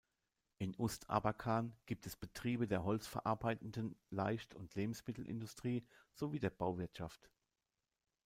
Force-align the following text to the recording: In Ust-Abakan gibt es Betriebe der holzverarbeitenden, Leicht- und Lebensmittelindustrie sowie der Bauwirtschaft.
In 0.57 0.73
Ust-Abakan 0.79 1.75
gibt 1.85 2.07
es 2.07 2.15
Betriebe 2.17 2.65
der 2.65 2.83
holzverarbeitenden, 2.83 3.95
Leicht- 4.09 4.55
und 4.55 4.73
Lebensmittelindustrie 4.73 5.85
sowie 6.15 6.39
der 6.39 6.49
Bauwirtschaft. 6.49 7.29